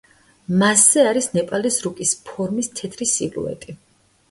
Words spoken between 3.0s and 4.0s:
სილუეტი.